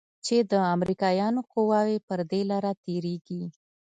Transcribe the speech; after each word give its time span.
چې 0.25 0.35
د 0.51 0.53
امريکايانو 0.75 1.41
قواوې 1.51 1.97
پر 2.07 2.19
دې 2.29 2.41
لاره 2.51 2.71
تېريږي. 2.85 3.43